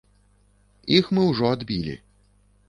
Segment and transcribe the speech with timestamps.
[0.99, 1.95] Іх мы ўжо адбілі.